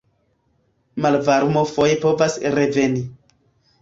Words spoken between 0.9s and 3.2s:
Malvarmo foje povas reveni.